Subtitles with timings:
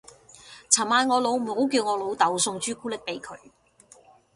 [0.71, 3.37] 尋晚我老母叫我老竇送朱古力俾佢